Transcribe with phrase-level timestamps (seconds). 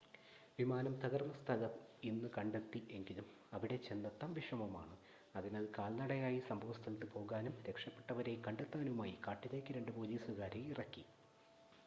[0.59, 1.73] വിമാനം തകർന്ന സ്ഥലം
[2.03, 4.95] ഇന്ന് കണ്ടെത്തി എങ്കിലും അവിടെ ചെന്നെത്താൻ വിഷമമാണ്
[5.35, 11.05] അതിനാൽ കാൽനടയായി സംഭവസ്ഥലത്ത് പോകാനും രക്ഷപ്പെട്ടവരെ കണ്ടെത്താനുമായി കാട്ടിലേക്ക് രണ്ട് പോലീസുകാരെ ഇറക്കി